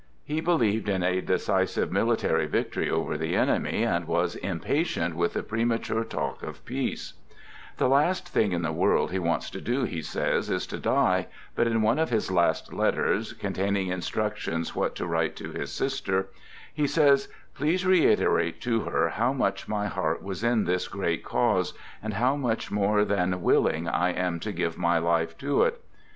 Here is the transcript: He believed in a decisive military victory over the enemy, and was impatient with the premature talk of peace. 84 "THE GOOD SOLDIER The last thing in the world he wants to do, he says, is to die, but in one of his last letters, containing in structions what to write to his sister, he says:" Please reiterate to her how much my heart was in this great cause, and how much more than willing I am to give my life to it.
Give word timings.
He 0.23 0.41
believed 0.41 0.89
in 0.89 1.03
a 1.03 1.21
decisive 1.21 1.91
military 1.91 2.47
victory 2.47 2.89
over 2.89 3.19
the 3.19 3.35
enemy, 3.35 3.83
and 3.83 4.07
was 4.07 4.35
impatient 4.37 5.15
with 5.15 5.33
the 5.33 5.43
premature 5.43 6.03
talk 6.03 6.41
of 6.41 6.65
peace. 6.65 7.13
84 7.13 7.13
"THE 7.13 7.29
GOOD 7.29 7.33
SOLDIER 7.35 7.77
The 7.77 7.93
last 8.07 8.29
thing 8.29 8.51
in 8.51 8.61
the 8.63 8.71
world 8.71 9.11
he 9.11 9.19
wants 9.19 9.51
to 9.51 9.61
do, 9.61 9.83
he 9.83 10.01
says, 10.01 10.49
is 10.49 10.65
to 10.65 10.79
die, 10.79 11.27
but 11.53 11.67
in 11.67 11.83
one 11.83 11.99
of 11.99 12.09
his 12.09 12.31
last 12.31 12.73
letters, 12.73 13.33
containing 13.33 13.89
in 13.89 13.99
structions 13.99 14.73
what 14.73 14.95
to 14.95 15.05
write 15.05 15.35
to 15.35 15.51
his 15.51 15.71
sister, 15.71 16.29
he 16.73 16.87
says:" 16.87 17.27
Please 17.53 17.85
reiterate 17.85 18.59
to 18.61 18.79
her 18.79 19.09
how 19.09 19.33
much 19.33 19.67
my 19.67 19.85
heart 19.85 20.23
was 20.23 20.43
in 20.43 20.63
this 20.63 20.87
great 20.87 21.23
cause, 21.23 21.75
and 22.01 22.15
how 22.15 22.35
much 22.35 22.71
more 22.71 23.05
than 23.05 23.43
willing 23.43 23.87
I 23.87 24.13
am 24.13 24.39
to 24.39 24.51
give 24.51 24.79
my 24.79 24.97
life 24.97 25.37
to 25.37 25.61
it. 25.61 25.79